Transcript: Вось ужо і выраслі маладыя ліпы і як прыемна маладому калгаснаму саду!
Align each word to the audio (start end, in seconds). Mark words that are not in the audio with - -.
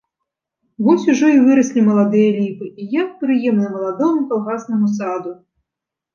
Вось 0.85 1.03
ужо 1.13 1.27
і 1.33 1.43
выраслі 1.49 1.83
маладыя 1.89 2.31
ліпы 2.39 2.71
і 2.81 2.89
як 3.03 3.13
прыемна 3.21 3.67
маладому 3.75 4.27
калгаснаму 4.33 4.87
саду! 4.97 5.37